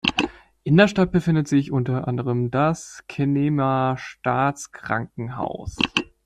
In 0.63 0.77
der 0.77 0.87
Stadt 0.87 1.11
befindet 1.11 1.47
sich 1.47 1.71
unter 1.71 2.07
anderem 2.07 2.49
das 2.49 3.03
Kenema-Staatskrankenhaus. 3.07 5.77